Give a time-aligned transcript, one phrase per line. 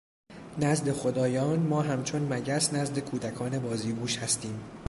[0.59, 4.59] نزد خدایان ما همچون مگس نزد کودکان بازیگوش هستیم.